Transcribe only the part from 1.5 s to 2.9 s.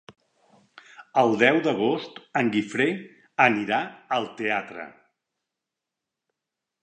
d'agost en Guifré